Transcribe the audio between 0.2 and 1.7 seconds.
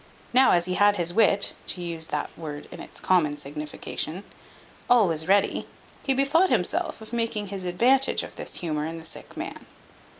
Now as he had his wit